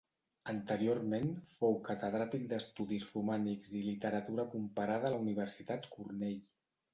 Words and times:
Anteriorment 0.51 1.27
fou 1.59 1.75
catedràtic 1.87 2.47
d'Estudis 2.53 3.05
Romànics 3.11 3.75
i 3.81 3.83
Literatura 3.91 4.47
Comparada 4.55 5.09
a 5.13 5.17
la 5.19 5.21
Universitat 5.27 5.87
Cornell. 5.95 6.43